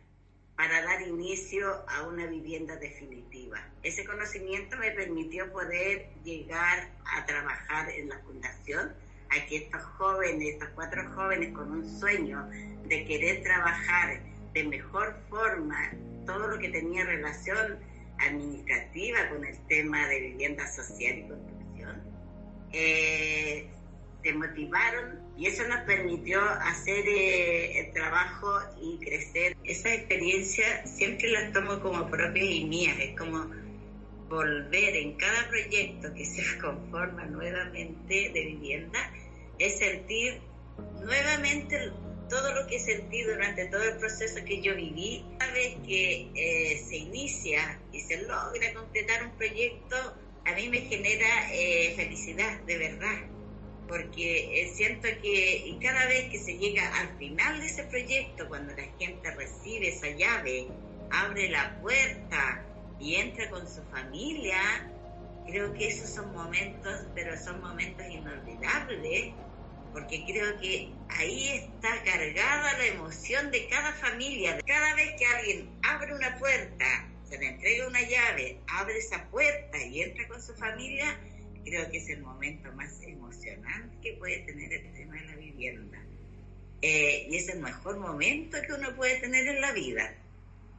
para 0.55 0.81
dar 0.81 1.01
inicio 1.01 1.85
a 1.87 2.03
una 2.03 2.25
vivienda 2.25 2.75
definitiva. 2.75 3.65
Ese 3.81 4.03
conocimiento 4.03 4.75
me 4.75 4.91
permitió 4.91 5.49
poder 5.53 6.09
llegar 6.25 6.89
a 7.05 7.25
trabajar 7.25 7.89
en 7.89 8.09
la 8.09 8.19
fundación, 8.19 8.93
a 9.29 9.45
que 9.45 9.55
estos 9.55 9.81
jóvenes, 9.97 10.55
estos 10.55 10.69
cuatro 10.75 11.09
jóvenes 11.15 11.53
con 11.53 11.71
un 11.71 11.99
sueño 11.99 12.45
de 12.87 13.05
querer 13.05 13.41
trabajar 13.43 14.19
de 14.53 14.63
mejor 14.65 15.15
forma 15.29 15.91
todo 16.25 16.47
lo 16.49 16.59
que 16.59 16.69
tenía 16.69 17.05
relación 17.05 17.79
administrativa 18.19 19.29
con 19.29 19.45
el 19.45 19.57
tema 19.67 20.07
de 20.07 20.19
vivienda 20.19 20.67
social 20.67 21.17
y 21.17 21.27
construcción, 21.27 22.03
eh, 22.71 23.69
motivaron 24.35 25.19
y 25.37 25.47
eso 25.47 25.67
nos 25.67 25.79
permitió 25.81 26.41
hacer 26.41 27.07
eh, 27.07 27.79
el 27.79 27.93
trabajo 27.93 28.59
y 28.81 28.97
crecer. 29.03 29.55
Esa 29.63 29.93
experiencia 29.93 30.85
siempre 30.85 31.29
la 31.29 31.51
tomo 31.51 31.79
como 31.79 32.09
propia 32.09 32.43
y 32.43 32.65
mía, 32.65 32.93
es 32.99 33.17
como 33.17 33.49
volver 34.27 34.95
en 34.95 35.13
cada 35.13 35.47
proyecto 35.49 36.13
que 36.13 36.25
se 36.25 36.59
conforma 36.61 37.25
nuevamente 37.25 38.31
de 38.33 38.45
vivienda, 38.45 38.99
es 39.57 39.79
sentir 39.79 40.41
nuevamente 41.01 41.91
todo 42.29 42.53
lo 42.53 42.67
que 42.67 42.77
he 42.77 42.79
sentido 42.79 43.33
durante 43.33 43.65
todo 43.65 43.83
el 43.83 43.97
proceso 43.97 44.43
que 44.45 44.61
yo 44.61 44.75
viví. 44.75 45.25
Cada 45.39 45.51
vez 45.51 45.75
que 45.85 46.29
eh, 46.35 46.85
se 46.87 46.97
inicia 46.97 47.79
y 47.91 47.99
se 47.99 48.21
logra 48.21 48.73
completar 48.73 49.23
un 49.23 49.31
proyecto, 49.31 49.95
a 50.45 50.53
mí 50.53 50.69
me 50.69 50.81
genera 50.81 51.51
eh, 51.51 51.93
felicidad, 51.95 52.59
de 52.61 52.77
verdad 52.77 53.19
porque 53.89 54.61
eh, 54.61 54.71
siento 54.75 55.07
que 55.21 55.75
cada 55.81 56.05
vez 56.05 56.29
que 56.29 56.37
se 56.37 56.57
llega 56.57 56.95
al 56.99 57.17
final 57.17 57.59
de 57.59 57.65
ese 57.65 57.83
proyecto, 57.85 58.47
cuando 58.47 58.71
la 58.75 58.83
gente 58.99 59.31
recibe 59.31 59.89
esa 59.89 60.09
llave, 60.09 60.67
abre 61.09 61.49
la 61.49 61.81
puerta 61.81 62.63
y 62.99 63.15
entra 63.15 63.49
con 63.49 63.67
su 63.67 63.81
familia, 63.91 64.61
creo 65.47 65.73
que 65.73 65.87
esos 65.87 66.09
son 66.11 66.31
momentos, 66.33 67.07
pero 67.15 67.35
son 67.35 67.61
momentos 67.61 68.05
inolvidables, 68.07 69.33
porque 69.91 70.23
creo 70.25 70.59
que 70.59 70.91
ahí 71.09 71.49
está 71.49 72.03
cargada 72.03 72.77
la 72.77 72.85
emoción 72.85 73.51
de 73.51 73.67
cada 73.67 73.93
familia. 73.93 74.59
Cada 74.65 74.95
vez 74.95 75.15
que 75.17 75.25
alguien 75.25 75.69
abre 75.83 76.13
una 76.13 76.37
puerta, 76.37 76.85
se 77.27 77.37
le 77.37 77.47
entrega 77.47 77.87
una 77.87 78.01
llave, 78.01 78.59
abre 78.67 78.97
esa 78.97 79.29
puerta 79.29 79.77
y 79.83 80.01
entra 80.01 80.27
con 80.27 80.41
su 80.41 80.53
familia, 80.55 81.19
creo 81.63 81.89
que 81.91 81.97
es 81.97 82.09
el 82.09 82.21
momento 82.21 82.71
más 82.73 83.01
emocionante 83.03 83.97
que 84.01 84.13
puede 84.17 84.39
tener 84.39 84.71
el 84.73 84.93
tema 84.93 85.15
de 85.15 85.25
la 85.25 85.35
vivienda. 85.35 85.99
Eh, 86.81 87.27
y 87.29 87.35
es 87.35 87.49
el 87.49 87.59
mejor 87.59 87.97
momento 87.97 88.57
que 88.65 88.73
uno 88.73 88.95
puede 88.95 89.19
tener 89.19 89.47
en 89.47 89.61
la 89.61 89.73
vida, 89.73 90.15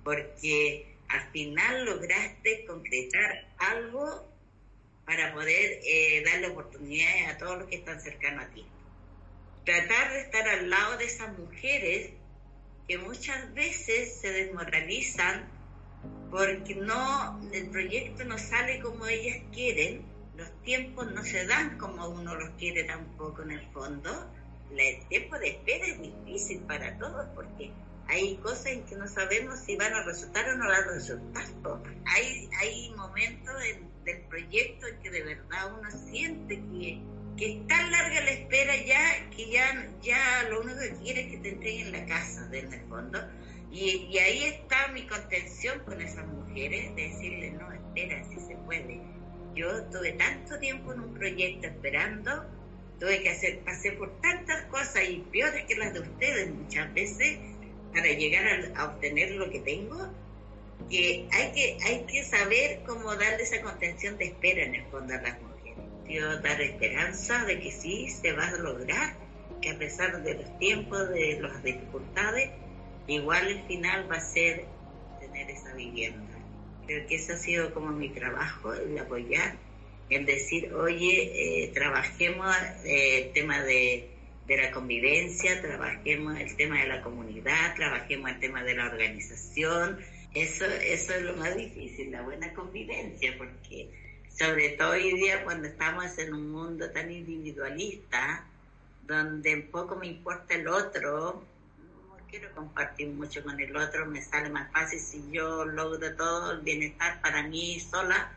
porque 0.02 0.96
al 1.08 1.30
final 1.30 1.84
lograste 1.84 2.64
concretar 2.64 3.48
algo 3.58 4.28
para 5.04 5.34
poder 5.34 5.80
eh, 5.84 6.22
darle 6.24 6.48
oportunidades 6.48 7.28
a 7.28 7.38
todos 7.38 7.58
los 7.58 7.68
que 7.68 7.76
están 7.76 8.00
cercanos 8.00 8.44
a 8.44 8.48
ti. 8.50 8.64
Tratar 9.64 10.12
de 10.12 10.20
estar 10.20 10.48
al 10.48 10.70
lado 10.70 10.96
de 10.96 11.04
esas 11.04 11.38
mujeres 11.38 12.10
que 12.88 12.98
muchas 12.98 13.52
veces 13.54 14.20
se 14.20 14.32
desmoralizan 14.32 15.48
porque 16.30 16.74
no 16.74 17.40
el 17.52 17.68
proyecto 17.70 18.24
no 18.24 18.38
sale 18.38 18.80
como 18.80 19.06
ellas 19.06 19.38
quieren 19.52 20.10
los 20.40 20.62
tiempos 20.62 21.12
no 21.12 21.22
se 21.22 21.46
dan 21.46 21.76
como 21.76 22.08
uno 22.08 22.34
los 22.34 22.48
quiere 22.50 22.84
tampoco 22.84 23.42
en 23.42 23.50
el 23.50 23.66
fondo. 23.72 24.10
El 24.74 25.06
tiempo 25.08 25.38
de 25.38 25.48
espera 25.48 25.86
es 25.86 26.00
difícil 26.00 26.60
para 26.60 26.96
todos 26.98 27.26
porque 27.34 27.70
hay 28.08 28.36
cosas 28.36 28.66
en 28.66 28.86
que 28.86 28.96
no 28.96 29.06
sabemos 29.06 29.58
si 29.60 29.76
van 29.76 29.92
a 29.92 30.02
resultar 30.02 30.48
o 30.48 30.56
no 30.56 30.66
van 30.66 30.84
a 30.84 30.92
resultar. 30.92 31.44
Hay, 32.06 32.48
hay 32.58 32.90
momentos 32.96 33.54
del 34.04 34.22
proyecto 34.22 34.86
en 34.86 34.98
que 35.00 35.10
de 35.10 35.22
verdad 35.24 35.78
uno 35.78 35.90
siente 35.90 36.56
que, 36.56 37.02
que 37.36 37.52
es 37.52 37.66
tan 37.66 37.90
larga 37.90 38.20
la 38.20 38.30
espera 38.30 38.76
ya 38.76 39.30
que 39.30 39.50
ya, 39.50 39.88
ya 40.02 40.48
lo 40.50 40.60
único 40.60 40.78
que 40.80 40.90
quiere 41.02 41.20
es 41.22 41.26
que 41.28 41.38
te 41.38 41.48
entreguen 41.50 41.92
la 41.92 42.06
casa, 42.06 42.48
en 42.52 42.72
el 42.72 42.80
fondo. 42.88 43.18
Y, 43.70 44.08
y 44.10 44.18
ahí 44.18 44.44
está 44.44 44.88
mi 44.88 45.06
contención 45.06 45.78
con 45.80 46.00
esas 46.00 46.26
mujeres, 46.26 46.94
de 46.96 47.02
decirles, 47.02 47.52
no, 47.54 47.72
espera, 47.72 48.24
si 48.24 48.40
se 48.40 48.56
puede 48.66 49.00
yo 49.54 49.84
tuve 49.84 50.12
tanto 50.12 50.58
tiempo 50.58 50.92
en 50.92 51.00
un 51.00 51.14
proyecto 51.14 51.66
esperando, 51.66 52.44
tuve 52.98 53.22
que 53.22 53.30
hacer, 53.30 53.60
pasé 53.60 53.92
por 53.92 54.20
tantas 54.20 54.64
cosas 54.66 55.02
y 55.08 55.18
peores 55.32 55.64
que 55.64 55.76
las 55.76 55.92
de 55.92 56.00
ustedes 56.00 56.50
muchas 56.50 56.92
veces 56.94 57.38
para 57.92 58.06
llegar 58.06 58.72
a, 58.76 58.84
obtener 58.84 59.32
lo 59.32 59.50
que 59.50 59.60
tengo, 59.60 60.08
que 60.88 61.28
hay 61.32 61.52
que, 61.52 61.78
hay 61.84 62.04
que 62.06 62.24
saber 62.24 62.82
cómo 62.86 63.14
darle 63.16 63.42
esa 63.42 63.60
contención 63.62 64.16
de 64.18 64.26
espera 64.26 64.62
en 64.62 64.76
el 64.76 64.84
fondo 64.86 65.14
a 65.14 65.20
las 65.20 65.34
mujeres. 65.34 65.49
Dar 66.42 66.60
esperanza 66.60 67.44
de 67.44 67.60
que 67.60 67.70
sí 67.70 68.08
se 68.08 68.32
va 68.32 68.48
a 68.48 68.56
lograr, 68.56 69.14
que 69.60 69.70
a 69.70 69.78
pesar 69.78 70.22
de 70.22 70.34
los 70.34 70.58
tiempos, 70.58 71.08
de 71.10 71.38
las 71.40 71.62
dificultades, 71.62 72.50
igual 73.06 73.46
el 73.46 73.62
final 73.66 74.10
va 74.10 74.16
a 74.16 74.20
ser 74.20 74.64
tener 75.20 75.50
esa 75.50 75.74
vivienda. 75.74 76.38
Creo 76.86 77.06
que 77.06 77.16
ese 77.16 77.34
ha 77.34 77.36
sido 77.36 77.72
como 77.72 77.92
mi 77.92 78.08
trabajo, 78.08 78.74
el 78.74 78.98
apoyar, 78.98 79.56
el 80.08 80.26
decir, 80.26 80.72
oye, 80.74 81.64
eh, 81.64 81.68
trabajemos 81.68 82.54
eh, 82.84 83.26
el 83.26 83.32
tema 83.32 83.62
de, 83.62 84.08
la 84.48 84.72
convivencia, 84.72 85.62
trabajemos 85.62 86.40
el 86.40 86.56
tema 86.56 86.80
de 86.80 86.88
la 86.88 87.02
comunidad, 87.02 87.76
trabajemos 87.76 88.32
el 88.32 88.40
tema 88.40 88.64
de 88.64 88.74
la 88.74 88.86
organización. 88.86 90.00
Eso, 90.34 90.64
eso 90.64 91.14
es 91.14 91.22
lo 91.22 91.36
más 91.36 91.56
difícil, 91.56 92.10
la 92.10 92.22
buena 92.22 92.52
convivencia, 92.52 93.32
porque 93.38 94.09
sobre 94.36 94.70
todo 94.70 94.92
hoy 94.92 95.14
día 95.14 95.44
cuando 95.44 95.68
estamos 95.68 96.16
en 96.18 96.34
un 96.34 96.50
mundo 96.50 96.90
tan 96.90 97.10
individualista, 97.10 98.44
donde 99.06 99.56
poco 99.70 99.96
me 99.96 100.06
importa 100.06 100.54
el 100.54 100.68
otro, 100.68 101.42
no 102.08 102.16
quiero 102.28 102.50
compartir 102.54 103.08
mucho 103.08 103.42
con 103.42 103.58
el 103.60 103.76
otro, 103.76 104.06
me 104.06 104.22
sale 104.22 104.48
más 104.50 104.70
fácil 104.72 105.00
si 105.00 105.30
yo 105.30 105.64
logro 105.64 106.14
todo 106.16 106.52
el 106.52 106.60
bienestar 106.60 107.20
para 107.20 107.42
mí 107.42 107.80
sola. 107.80 108.32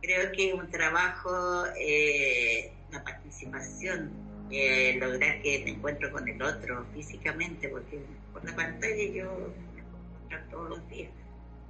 Creo 0.00 0.30
que 0.30 0.54
un 0.54 0.70
trabajo, 0.70 1.64
eh, 1.76 2.72
la 2.92 3.02
participación, 3.02 4.10
eh, 4.50 4.96
lograr 5.00 5.42
que 5.42 5.62
me 5.64 5.70
encuentro 5.70 6.12
con 6.12 6.28
el 6.28 6.40
otro 6.40 6.86
físicamente, 6.94 7.68
porque 7.68 8.00
por 8.32 8.44
la 8.44 8.54
pantalla 8.54 9.04
yo 9.12 9.52
me 9.74 9.80
encuentro 9.80 10.50
todos 10.50 10.70
los 10.70 10.88
días, 10.88 11.10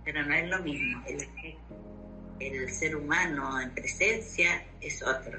pero 0.05 0.23
no 0.25 0.35
es 0.35 0.49
lo 0.49 0.59
mismo. 0.63 1.03
El, 1.07 1.27
el 2.41 2.71
ser 2.71 2.97
humano 2.97 3.61
en 3.61 3.71
presencia 3.71 4.65
es 4.81 5.03
otro 5.03 5.39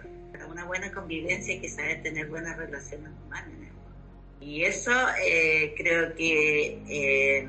una 0.49 0.65
buena 0.65 0.91
convivencia 0.91 1.53
hay 1.53 1.61
que 1.61 1.69
saber 1.69 2.01
tener 2.03 2.27
buenas 2.27 2.57
relaciones 2.57 3.11
humanas. 3.25 3.53
Y 4.41 4.63
eso 4.63 4.91
eh, 5.21 5.73
creo 5.77 6.15
que 6.15 6.81
eh, 6.87 7.47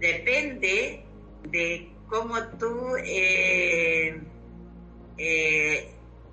depende 0.00 1.04
de 1.50 1.90
cómo 2.08 2.42
tú 2.58 2.96
eh, 3.04 4.18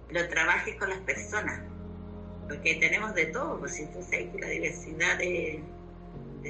lo 0.10 0.30
trabajes 0.30 0.75
con 0.75 0.90
las 0.90 1.00
personas. 1.00 1.62
Porque 2.48 2.75
tenemos 2.75 3.14
de 3.16 3.25
todo, 3.25 3.60
pues 3.60 3.75
sabes 3.75 4.30
que 4.32 4.40
la 4.40 4.50
diversidad 4.50 5.18
de 5.18 5.64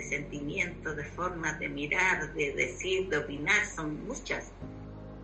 sentimientos, 0.09 0.95
de 0.97 1.05
formas 1.05 1.57
de 1.57 1.69
mirar, 1.69 2.33
de 2.33 2.53
decir, 2.53 3.07
de 3.07 3.17
opinar, 3.17 3.65
son 3.65 4.05
muchas. 4.05 4.51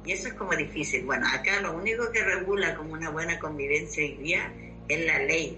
Y 0.05 0.13
eso 0.13 0.29
es 0.29 0.33
como 0.33 0.55
difícil. 0.55 1.05
Bueno, 1.05 1.27
acá 1.27 1.61
lo 1.61 1.73
único 1.73 2.11
que 2.11 2.23
regula 2.23 2.75
como 2.75 2.93
una 2.93 3.09
buena 3.09 3.39
convivencia 3.39 4.03
hoy 4.03 4.13
día 4.15 4.51
es 4.87 5.05
la 5.05 5.19
ley 5.19 5.57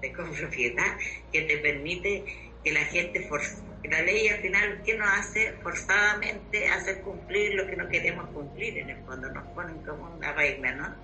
de 0.00 0.12
copropiedad 0.14 0.96
que 1.32 1.42
te 1.42 1.58
permite 1.58 2.24
que 2.64 2.72
la 2.72 2.84
gente 2.84 3.20
force. 3.28 3.62
La 3.84 4.02
ley 4.02 4.28
al 4.28 4.40
final, 4.40 4.82
¿qué 4.84 4.96
nos 4.96 5.08
hace? 5.08 5.52
Forzadamente 5.62 6.68
hacer 6.68 7.00
cumplir 7.00 7.54
lo 7.54 7.66
que 7.66 7.76
no 7.76 7.88
queremos 7.88 8.28
cumplir, 8.28 8.78
en 8.78 8.90
el 8.90 9.02
fondo 9.04 9.30
nos 9.30 9.46
ponen 9.48 9.78
como 9.78 10.14
una 10.14 10.32
regla, 10.32 10.72
¿no? 10.72 10.94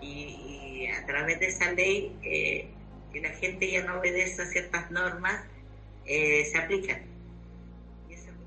Y, 0.00 0.86
a 0.86 1.04
través 1.06 1.40
de 1.40 1.46
esa 1.46 1.72
ley, 1.72 2.16
eh, 2.22 2.68
que 3.12 3.20
la 3.20 3.30
gente 3.30 3.70
ya 3.70 3.82
no 3.82 3.98
obedece 3.98 4.42
a 4.42 4.46
ciertas 4.46 4.90
normas, 4.90 5.42
eh, 6.06 6.44
se 6.44 6.58
aplican 6.58 7.13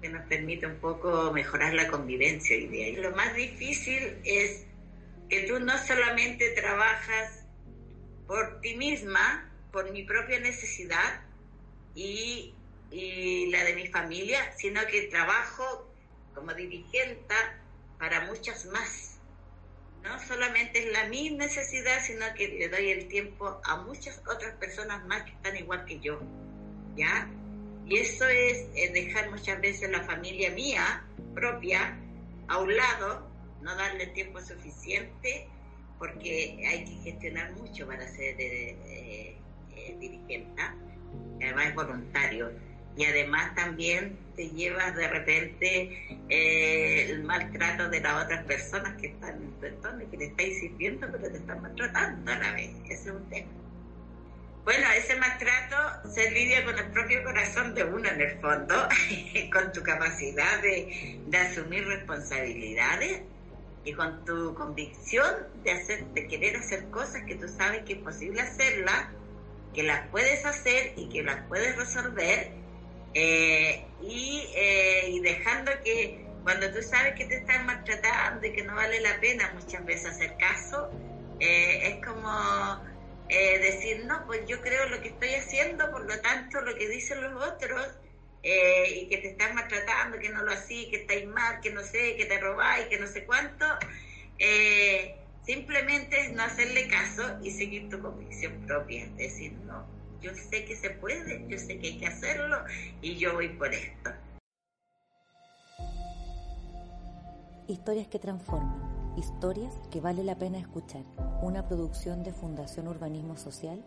que 0.01 0.09
nos 0.09 0.25
permite 0.27 0.67
un 0.67 0.77
poco 0.77 1.31
mejorar 1.31 1.73
la 1.73 1.87
convivencia 1.87 2.55
hoy 2.55 2.67
día. 2.67 2.89
Y 2.89 2.95
lo 2.97 3.11
más 3.15 3.33
difícil 3.35 4.19
es 4.23 4.65
que 5.29 5.41
tú 5.43 5.59
no 5.59 5.77
solamente 5.77 6.49
trabajas 6.51 7.45
por 8.27 8.61
ti 8.61 8.75
misma, 8.75 9.51
por 9.71 9.91
mi 9.91 10.03
propia 10.03 10.39
necesidad 10.39 11.21
y, 11.95 12.53
y 12.91 13.49
la 13.51 13.63
de 13.63 13.75
mi 13.75 13.87
familia, 13.87 14.39
sino 14.57 14.85
que 14.87 15.03
trabajo 15.03 15.91
como 16.33 16.53
dirigente 16.53 17.35
para 17.97 18.25
muchas 18.25 18.65
más. 18.67 19.19
No 20.03 20.19
solamente 20.25 20.79
es 20.79 20.93
la 20.93 21.05
mi 21.05 21.31
necesidad, 21.31 22.01
sino 22.05 22.25
que 22.35 22.47
le 22.47 22.69
doy 22.69 22.91
el 22.91 23.07
tiempo 23.07 23.59
a 23.63 23.77
muchas 23.77 24.21
otras 24.27 24.53
personas 24.55 25.05
más 25.05 25.23
que 25.23 25.31
están 25.31 25.57
igual 25.57 25.85
que 25.85 25.99
yo. 25.99 26.19
¿Ya? 26.95 27.29
Y 27.87 27.97
eso 27.97 28.25
es 28.27 28.93
dejar 28.93 29.29
muchas 29.31 29.61
veces 29.61 29.89
la 29.89 30.03
familia 30.03 30.51
mía 30.51 31.05
propia 31.33 31.97
a 32.47 32.57
un 32.59 32.75
lado, 32.75 33.29
no 33.61 33.75
darle 33.75 34.07
tiempo 34.07 34.41
suficiente, 34.41 35.47
porque 35.99 36.63
hay 36.67 36.85
que 36.85 37.11
gestionar 37.11 37.51
mucho 37.53 37.87
para 37.87 38.07
ser 38.07 38.35
eh, 38.39 39.35
eh, 39.75 39.97
dirigente, 39.99 40.61
además 41.41 41.67
es 41.67 41.75
voluntario. 41.75 42.51
Y 42.95 43.05
además 43.05 43.53
también 43.53 44.17
te 44.35 44.49
llevas 44.49 44.95
de 44.95 45.07
repente 45.07 46.17
eh, 46.29 47.11
el 47.11 47.23
maltrato 47.23 47.89
de 47.89 47.99
las 47.99 48.25
otras 48.25 48.43
personas 48.45 48.99
que 48.99 49.07
están 49.07 49.35
en 49.35 49.51
tu 49.59 49.65
entorno, 49.67 50.09
que 50.09 50.17
te 50.17 50.25
estáis 50.25 50.59
sirviendo, 50.59 51.07
pero 51.11 51.29
te 51.29 51.37
están 51.37 51.61
maltratando 51.61 52.31
a 52.31 52.39
la 52.39 52.53
vez. 52.53 52.71
Ese 52.85 53.09
es 53.09 53.15
un 53.15 53.29
tema. 53.29 53.51
Bueno, 54.67 54.85
ese 54.97 55.15
maltrato 55.15 56.09
se 56.13 56.29
lidia 56.29 56.65
con 56.65 56.77
el 56.77 56.91
propio 56.91 57.23
corazón 57.23 57.73
de 57.73 57.85
uno 57.85 58.09
en 58.09 58.19
el 58.19 58.37
fondo, 58.41 58.75
con 59.53 59.71
tu 59.71 59.81
capacidad 59.81 60.61
de, 60.61 61.21
asumir 61.39 61.87
responsabilidades 61.87 63.21
y 63.85 63.93
con 63.93 64.25
tu 64.25 64.53
convicción 64.55 65.47
de, 65.63 65.71
hacer, 65.71 66.03
de 66.07 66.27
querer 66.27 66.57
hacer 66.57 66.89
cosas 66.89 67.23
que 67.23 67.35
tú 67.35 67.47
sabes 67.47 67.83
que 67.85 67.93
es 67.93 67.99
posible 67.99 68.41
hacerlas, 68.41 69.07
que 69.73 69.83
las 69.83 70.05
puedes 70.09 70.43
hacer 70.43 70.91
y 70.97 71.07
que 71.07 71.23
las 71.23 71.47
puedes 71.47 71.77
resolver, 71.77 72.51
eh, 73.13 73.85
y, 74.01 74.49
eh, 74.53 75.11
y 75.11 75.21
dejando 75.21 75.71
que 75.81 76.25
cuando 76.43 76.69
tú 76.73 76.81
sabes 76.81 77.13
que 77.13 77.23
te 77.23 77.37
están 77.37 77.65
maltratando 77.67 78.45
y 78.45 78.51
que 78.51 78.63
no 78.63 78.75
vale 78.75 78.99
la 78.99 79.17
pena 79.21 79.49
muchas 79.57 79.85
veces 79.85 80.07
hacer 80.07 80.35
caso, 80.35 80.91
eh, 81.39 81.87
es 81.87 82.05
como 82.05 82.96
eh, 83.29 83.59
decir, 83.59 84.05
no, 84.05 84.25
pues 84.25 84.45
yo 84.47 84.61
creo 84.61 84.87
lo 84.87 85.01
que 85.01 85.09
estoy 85.09 85.33
haciendo, 85.35 85.91
por 85.91 86.05
lo 86.05 86.19
tanto 86.21 86.61
lo 86.61 86.75
que 86.75 86.87
dicen 86.87 87.21
los 87.21 87.43
otros 87.43 87.85
eh, 88.43 89.01
y 89.01 89.09
que 89.09 89.17
te 89.17 89.29
están 89.29 89.55
maltratando, 89.55 90.17
que 90.19 90.29
no 90.29 90.43
lo 90.43 90.51
hacís, 90.51 90.87
que 90.87 90.97
estáis 90.97 91.27
mal, 91.27 91.59
que 91.59 91.71
no 91.71 91.83
sé, 91.83 92.15
que 92.15 92.25
te 92.25 92.39
robáis, 92.39 92.87
que 92.87 92.99
no 92.99 93.07
sé 93.07 93.25
cuánto, 93.25 93.65
eh, 94.39 95.17
simplemente 95.45 96.29
no 96.29 96.43
hacerle 96.43 96.87
caso 96.87 97.37
y 97.43 97.51
seguir 97.51 97.89
tu 97.89 98.01
convicción 98.01 98.65
propia, 98.65 99.07
decir, 99.17 99.51
no, 99.65 99.85
yo 100.21 100.33
sé 100.33 100.63
que 100.63 100.75
se 100.75 100.91
puede, 100.91 101.43
yo 101.49 101.57
sé 101.57 101.79
que 101.79 101.87
hay 101.87 101.99
que 101.99 102.07
hacerlo 102.07 102.63
y 103.01 103.17
yo 103.17 103.33
voy 103.33 103.49
por 103.49 103.73
esto. 103.73 104.11
Historias 107.67 108.07
que 108.07 108.19
transforman 108.19 108.96
Historias 109.17 109.73
que 109.89 109.99
vale 109.99 110.23
la 110.23 110.37
pena 110.37 110.59
escuchar. 110.59 111.01
Una 111.41 111.67
producción 111.67 112.21
de 112.21 112.31
Fundación 112.31 112.87
Urbanismo 112.87 113.35
Social 113.35 113.83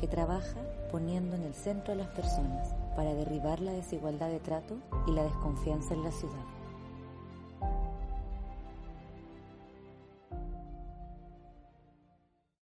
que 0.00 0.08
trabaja 0.08 0.58
poniendo 0.90 1.36
en 1.36 1.44
el 1.44 1.54
centro 1.54 1.92
a 1.92 1.96
las 1.96 2.08
personas 2.08 2.74
para 2.96 3.14
derribar 3.14 3.60
la 3.60 3.70
desigualdad 3.70 4.28
de 4.28 4.40
trato 4.40 4.78
y 5.06 5.12
la 5.12 5.22
desconfianza 5.22 5.94
en 5.94 6.02
la 6.02 6.10
ciudad. 6.10 6.51